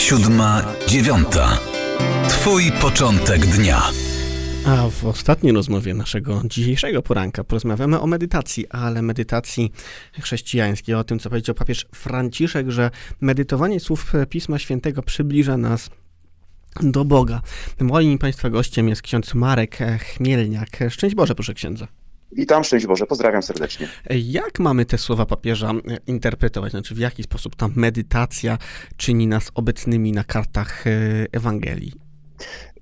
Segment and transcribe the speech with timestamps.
[0.00, 1.58] siódma, dziewiąta.
[2.28, 3.82] Twój początek dnia.
[4.66, 9.72] A w ostatniej rozmowie naszego dzisiejszego poranka porozmawiamy o medytacji, ale medytacji
[10.20, 12.90] chrześcijańskiej, o tym, co powiedział papież Franciszek, że
[13.20, 15.90] medytowanie słów Pisma Świętego przybliża nas
[16.80, 17.40] do Boga.
[17.80, 20.78] Moim Państwa gościem jest ksiądz Marek Chmielniak.
[20.90, 21.86] Szczęść Boże, proszę księdza.
[22.32, 23.88] Witam, szczęść Boże, pozdrawiam serdecznie.
[24.10, 25.72] Jak mamy te słowa papieża
[26.06, 26.70] interpretować?
[26.70, 28.58] Znaczy, w jaki sposób ta medytacja
[28.96, 30.90] czyni nas obecnymi na kartach e,
[31.32, 31.92] Ewangelii?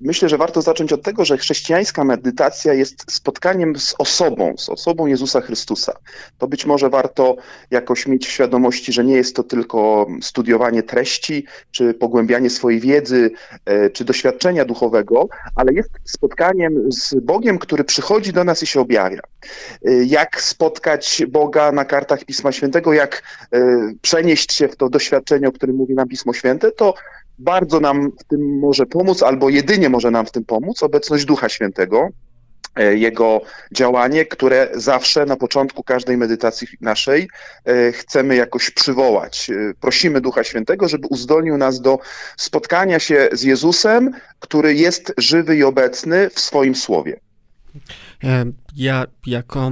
[0.00, 5.06] Myślę, że warto zacząć od tego, że chrześcijańska medytacja jest spotkaniem z osobą, z osobą
[5.06, 5.92] Jezusa Chrystusa.
[6.38, 7.36] To być może warto
[7.70, 13.30] jakoś mieć w świadomości, że nie jest to tylko studiowanie treści, czy pogłębianie swojej wiedzy,
[13.64, 18.80] e, czy doświadczenia duchowego, ale jest spotkaniem z Bogiem, który przychodzi do nas i się
[18.80, 19.20] objawia.
[19.84, 23.58] E, jak spotkać Boga na kartach Pisma Świętego, jak e,
[24.02, 26.94] przenieść się w to doświadczenie, o którym mówi nam Pismo Święte, to
[27.38, 31.48] bardzo nam w tym może pomóc, albo jedynie może nam w tym pomóc obecność Ducha
[31.48, 32.08] Świętego,
[32.76, 33.40] e, jego
[33.72, 37.28] działanie, które zawsze na początku każdej medytacji naszej
[37.64, 39.50] e, chcemy jakoś przywołać.
[39.50, 41.98] E, prosimy Ducha Świętego, żeby uzdolnił nas do
[42.36, 47.25] spotkania się z Jezusem, który jest żywy i obecny w swoim słowie.
[48.76, 49.70] Ja jako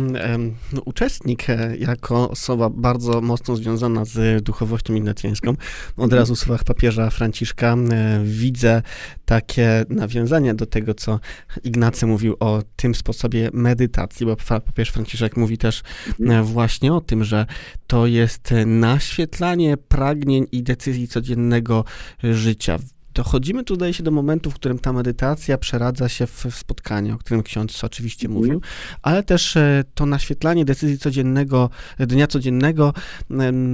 [0.85, 5.55] uczestnik, e, jako osoba bardzo mocno związana z duchowością ignacjańską,
[5.97, 8.83] od razu w słowach papieża Franciszka e, widzę
[9.25, 11.21] takie nawiązanie do tego, co
[11.65, 15.83] Ignacy mówił o tym sposobie medytacji, bo papież Franciszek mówi też
[16.21, 17.47] e, właśnie o tym, że
[17.87, 21.85] to jest naświetlanie pragnień i decyzji codziennego
[22.23, 22.79] życia
[23.15, 27.15] dochodzimy tu, zdaje się, do momentu, w którym ta medytacja przeradza się w, w spotkanie,
[27.15, 28.45] o którym ksiądz oczywiście mhm.
[28.45, 28.61] mówił,
[29.03, 32.93] ale też e, to naświetlanie decyzji codziennego, dnia codziennego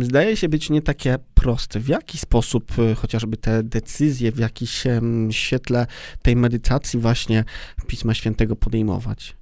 [0.02, 1.80] zdaje się być nie takie proste.
[1.80, 4.84] W jaki sposób e, chociażby te decyzje w jakimś
[5.30, 5.86] świetle
[6.22, 7.44] tej medytacji właśnie
[7.86, 9.39] Pisma Świętego podejmować?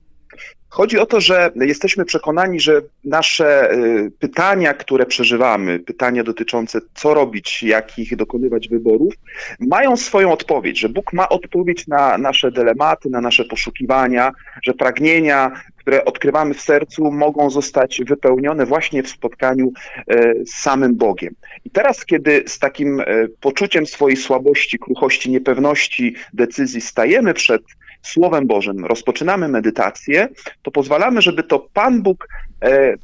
[0.68, 7.14] Chodzi o to, że jesteśmy przekonani, że nasze y, pytania, które przeżywamy, pytania dotyczące co
[7.14, 9.14] robić, jakich dokonywać wyborów,
[9.60, 14.32] mają swoją odpowiedź, że Bóg ma odpowiedź na nasze dylematy, na nasze poszukiwania,
[14.62, 19.72] że pragnienia, które odkrywamy w sercu, mogą zostać wypełnione właśnie w spotkaniu
[20.12, 21.34] y, z samym Bogiem.
[21.64, 27.62] I teraz, kiedy z takim y, poczuciem swojej słabości, kruchości, niepewności decyzji stajemy przed
[28.02, 30.28] Słowem Bożym rozpoczynamy medytację,
[30.62, 32.28] to pozwalamy, żeby to Pan Bóg
[32.62, 32.94] e,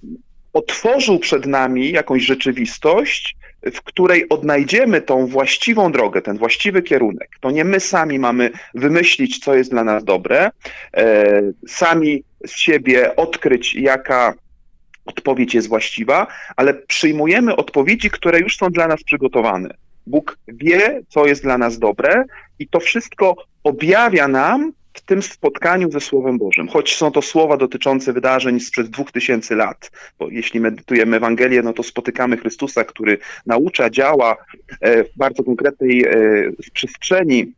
[0.53, 7.29] otworzył przed nami jakąś rzeczywistość, w której odnajdziemy tą właściwą drogę, ten właściwy kierunek.
[7.41, 10.51] To nie my sami mamy wymyślić, co jest dla nas dobre,
[10.97, 14.35] e, sami z siebie odkryć, jaka
[15.07, 16.27] odpowiedź jest właściwa,
[16.57, 19.75] ale przyjmujemy odpowiedzi, które już są dla nas przygotowane.
[20.07, 22.25] Bóg wie, co jest dla nas dobre,
[22.59, 27.57] i to wszystko objawia nam w tym spotkaniu ze Słowem Bożym, choć są to słowa
[27.57, 33.19] dotyczące wydarzeń sprzed dwóch tysięcy lat, bo jeśli medytujemy Ewangelię, no to spotykamy Chrystusa, który
[33.47, 34.37] naucza, działa
[34.81, 36.13] e, w bardzo konkretnej e,
[36.73, 37.53] przestrzeni,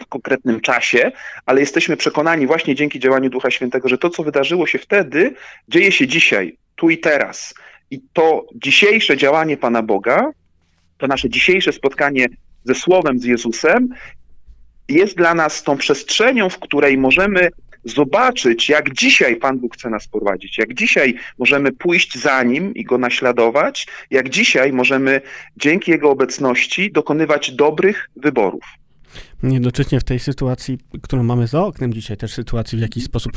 [0.00, 1.12] w konkretnym czasie,
[1.46, 5.34] ale jesteśmy przekonani właśnie dzięki działaniu Ducha Świętego, że to, co wydarzyło się wtedy,
[5.68, 7.54] dzieje się dzisiaj, tu i teraz.
[7.90, 10.30] I to dzisiejsze działanie Pana Boga,
[10.98, 12.26] to nasze dzisiejsze spotkanie
[12.64, 13.88] ze Słowem, z Jezusem
[14.90, 17.50] jest dla nas tą przestrzenią, w której możemy
[17.84, 22.84] zobaczyć, jak dzisiaj Pan Bóg chce nas prowadzić, jak dzisiaj możemy pójść za Nim i
[22.84, 25.20] Go naśladować, jak dzisiaj możemy
[25.56, 28.79] dzięki Jego obecności dokonywać dobrych wyborów.
[29.42, 33.32] Jednocześnie w tej sytuacji, którą mamy za oknem dzisiaj, też sytuacji w jakiś sposób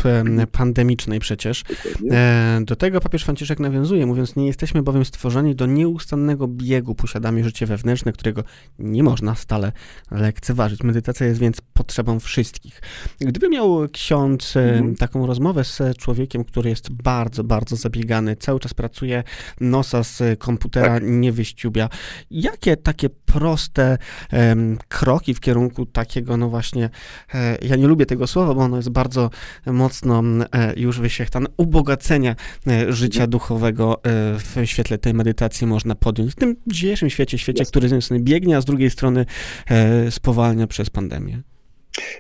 [0.52, 1.64] pandemicznej przecież,
[2.12, 7.44] e, do tego papież Franciszek nawiązuje, mówiąc, nie jesteśmy bowiem stworzeni do nieustannego biegu, posiadamy
[7.44, 8.44] życie wewnętrzne, którego
[8.80, 9.72] nie można stale
[10.12, 10.84] lekceważyć.
[10.84, 12.81] Medytacja jest więc potrzebą wszystkich.
[13.20, 14.96] Gdyby miał ksiądz mhm.
[14.96, 19.24] taką rozmowę z człowiekiem, który jest bardzo, bardzo zabiegany, cały czas pracuje,
[19.62, 21.03] nosa z komputera tak.
[21.06, 21.90] nie wyściubia,
[22.31, 23.97] jakie takie proste
[24.88, 26.90] kroki w kierunku takiego, no właśnie,
[27.34, 29.29] e, ja nie lubię tego słowa, bo ono jest bardzo
[29.66, 32.35] mocno e, już wyświechtane, ubogacenia
[32.67, 34.01] e, życia duchowego
[34.37, 36.31] w świetle tej medytacji można podjąć.
[36.31, 39.25] W tym dzisiejszym świecie, świecie, który z jednej strony biegnie, a z drugiej strony
[40.09, 41.53] spowalnia przez pandemię.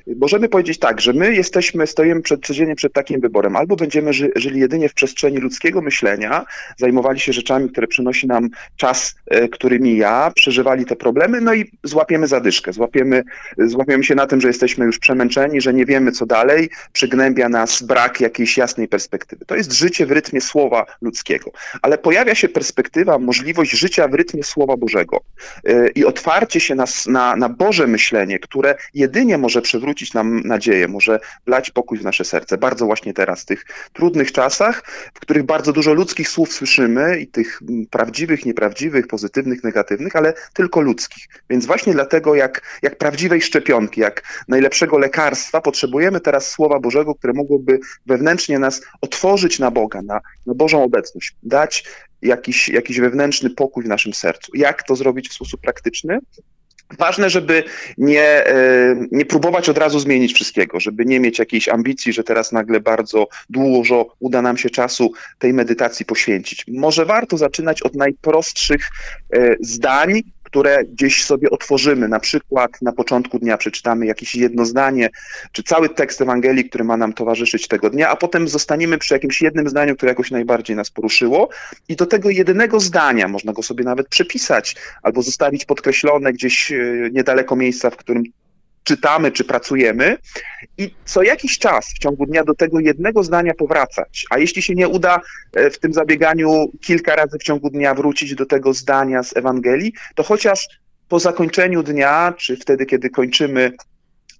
[0.07, 3.55] Możemy powiedzieć tak, że my jesteśmy, stoimy przed, codziennie przed takim wyborem.
[3.55, 6.45] Albo będziemy ży, żyli jedynie w przestrzeni ludzkiego myślenia,
[6.77, 11.71] zajmowali się rzeczami, które przynosi nam czas, e, który mija, przeżywali te problemy, no i
[11.83, 13.23] złapiemy zadyszkę, złapiemy,
[13.57, 17.83] złapiemy się na tym, że jesteśmy już przemęczeni, że nie wiemy co dalej, przygnębia nas
[17.83, 19.45] brak jakiejś jasnej perspektywy.
[19.45, 21.51] To jest życie w rytmie słowa ludzkiego.
[21.81, 25.21] Ale pojawia się perspektywa, możliwość życia w rytmie słowa Bożego
[25.65, 30.87] e, i otwarcie się na, na, na Boże myślenie, które jedynie może przywrócić nam nadzieję,
[30.87, 32.57] może wlać pokój w nasze serce.
[32.57, 34.83] Bardzo właśnie teraz, w tych trudnych czasach,
[35.13, 40.81] w których bardzo dużo ludzkich słów słyszymy i tych prawdziwych, nieprawdziwych, pozytywnych, negatywnych, ale tylko
[40.81, 41.27] ludzkich.
[41.49, 47.33] Więc właśnie dlatego, jak, jak prawdziwej szczepionki, jak najlepszego lekarstwa, potrzebujemy teraz Słowa Bożego, które
[47.33, 51.85] mogłoby wewnętrznie nas otworzyć na Boga, na, na Bożą obecność, dać
[52.21, 54.51] jakiś, jakiś wewnętrzny pokój w naszym sercu.
[54.55, 56.19] Jak to zrobić w sposób praktyczny?
[56.99, 57.63] Ważne, żeby
[57.97, 62.51] nie, e, nie próbować od razu zmienić wszystkiego, żeby nie mieć jakiejś ambicji, że teraz
[62.51, 66.65] nagle bardzo dużo uda nam się czasu tej medytacji poświęcić.
[66.67, 68.89] Może warto zaczynać od najprostszych
[69.33, 70.21] e, zdań,
[70.53, 72.07] które gdzieś sobie otworzymy.
[72.07, 75.09] Na przykład na początku dnia przeczytamy jakieś jedno zdanie,
[75.51, 79.41] czy cały tekst Ewangelii, który ma nam towarzyszyć tego dnia, a potem zostaniemy przy jakimś
[79.41, 81.49] jednym zdaniu, które jakoś najbardziej nas poruszyło.
[81.89, 86.75] I do tego jednego zdania można go sobie nawet przepisać albo zostawić podkreślone gdzieś e,
[87.11, 88.23] niedaleko miejsca, w którym
[88.83, 90.17] czytamy czy pracujemy
[90.77, 94.25] i co jakiś czas w ciągu dnia do tego jednego zdania powracać.
[94.29, 95.21] A jeśli się nie uda
[95.53, 99.93] e, w tym zabieganiu kilka razy w ciągu dnia wrócić do tego zdania z Ewangelii,
[100.15, 100.67] to chociaż
[101.09, 103.71] po zakończeniu dnia, czy wtedy, kiedy kończymy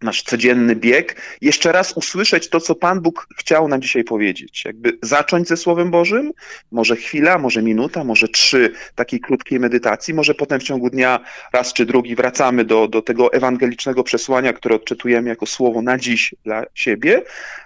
[0.04, 4.66] nasz codzienny bieg, jeszcze raz usłyszeć to, co Pan Bóg chciał nam dzisiaj powiedzieć.
[4.66, 6.32] Jakby zacząć ze Słowem Bożym,
[6.72, 11.20] może chwila, może minuta, może trzy takiej krótkiej medytacji, może potem w ciągu dnia
[11.54, 16.36] raz czy drugi wracamy do, do tego ewangelicznego przesłania, które odczytujemy jako słowo na dziś
[16.46, 17.22] dla siebie,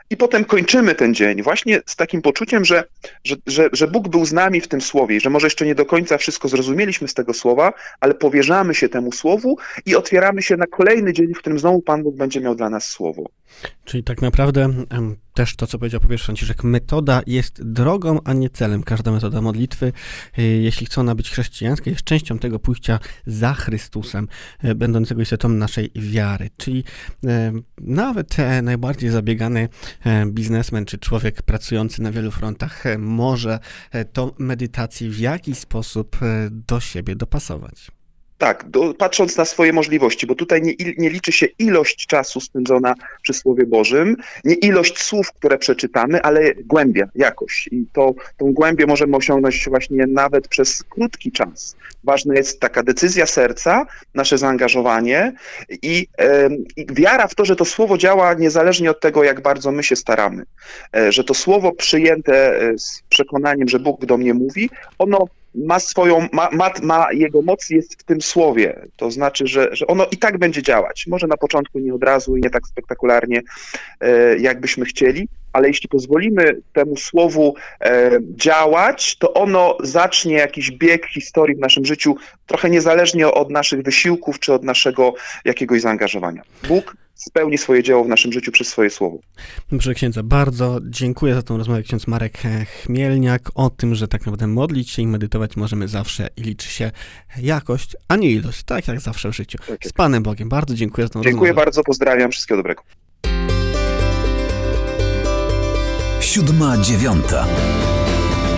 [0.09, 2.83] i potem kończymy ten dzień właśnie z takim poczuciem, że,
[3.23, 5.85] że, że, że Bóg był z nami w tym słowie, że może jeszcze nie do
[5.85, 10.67] końca wszystko zrozumieliśmy z tego słowa, ale powierzamy się temu słowu i otwieramy się na
[10.67, 13.29] kolejny dzień, w którym znowu Pan Bóg będzie miał dla nas słowo.
[13.85, 14.69] Czyli tak naprawdę
[15.33, 18.83] też to, co powiedział papież Franciszek, metoda jest drogą, a nie celem.
[18.83, 19.93] Każda metoda modlitwy,
[20.39, 24.27] y, jeśli chce ona być chrześcijańska, jest częścią tego pójścia za Chrystusem,
[24.63, 26.49] y, będącego istotą naszej wiary.
[26.57, 26.83] Czyli
[27.81, 29.69] nawet najbardziej zabiegany
[30.27, 33.59] biznesmen czy człowiek pracujący na wielu frontach może
[34.13, 36.17] tą medytację w jakiś sposób
[36.51, 37.96] do siebie dopasować.
[38.37, 42.93] Tak, do, patrząc na swoje możliwości, bo tutaj nie, nie, liczy się ilość czasu spędzona
[43.21, 47.69] przy Słowie Bożym, nie ilość słów, które przeczytamy, ale głębia, jakość.
[47.71, 51.75] I to, tą głębię możemy osiągnąć właśnie nawet przez krótki czas.
[52.03, 55.33] Ważna jest taka decyzja serca, nasze zaangażowanie
[55.69, 56.07] i,
[56.77, 59.95] i wiara w to, że to Słowo działa niezależnie od tego, jak bardzo my się
[59.95, 60.45] staramy.
[60.95, 64.69] E, że to Słowo przyjęte e, z przekonaniem, że Bóg do mnie mówi,
[64.99, 69.69] ono ma swoją, ma, ma, ma, jego moc jest w tym słowie, to znaczy, że,
[69.71, 71.07] że ono i tak będzie działać.
[71.07, 73.41] Może na początku nie od razu i nie tak spektakularnie,
[74.01, 75.27] e, jak byśmy chcieli,
[75.57, 81.85] ale jeśli pozwolimy temu słowu e, działać, to ono zacznie jakiś bieg historii w naszym
[81.85, 82.15] życiu,
[82.45, 85.13] trochę niezależnie od naszych wysiłków czy od naszego
[85.45, 86.41] jakiegoś zaangażowania.
[86.67, 89.19] Bóg spełni swoje dzieło w naszym życiu przez swoje słowo.
[89.71, 91.83] Dobrze, księdza, bardzo dziękuję za tą rozmowę.
[91.83, 92.37] Ksiądz Marek
[92.83, 96.91] Chmielniak o tym, że tak naprawdę modlić się i medytować możemy zawsze i liczy się
[97.41, 99.57] jakość, a nie ilość, tak jak zawsze w życiu.
[99.67, 100.49] Tak Z Panem Bogiem.
[100.49, 101.47] Bardzo dziękuję za tą dziękuję rozmowę.
[101.47, 102.83] Dziękuję bardzo, pozdrawiam, wszystkiego dobrego.
[106.37, 107.45] Siódma dziewiąta.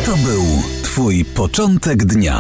[0.06, 0.44] To był
[0.84, 2.38] Twój początek dnia.